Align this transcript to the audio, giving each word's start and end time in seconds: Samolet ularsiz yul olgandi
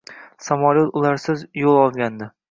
Samolet 0.45 0.95
ularsiz 1.01 1.43
yul 1.65 1.79
olgandi 1.83 2.31